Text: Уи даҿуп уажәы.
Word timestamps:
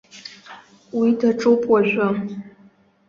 Уи 0.97 1.09
даҿуп 1.19 1.61
уажәы. 1.71 2.07